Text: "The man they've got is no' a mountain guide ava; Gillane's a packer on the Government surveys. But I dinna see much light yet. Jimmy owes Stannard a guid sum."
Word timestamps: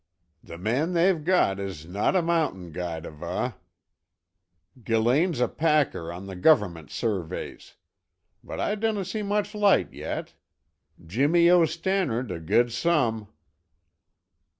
"The 0.43 0.57
man 0.57 0.93
they've 0.93 1.23
got 1.23 1.59
is 1.59 1.85
no' 1.85 2.09
a 2.09 2.23
mountain 2.23 2.71
guide 2.71 3.05
ava; 3.05 3.57
Gillane's 4.83 5.39
a 5.39 5.47
packer 5.47 6.11
on 6.11 6.25
the 6.25 6.35
Government 6.35 6.89
surveys. 6.89 7.75
But 8.43 8.59
I 8.59 8.73
dinna 8.73 9.05
see 9.05 9.21
much 9.21 9.53
light 9.53 9.93
yet. 9.93 10.33
Jimmy 11.05 11.51
owes 11.51 11.73
Stannard 11.73 12.31
a 12.31 12.39
guid 12.39 12.71
sum." 12.71 13.27